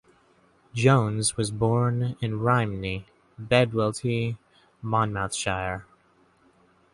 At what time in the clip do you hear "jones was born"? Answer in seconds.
0.73-2.17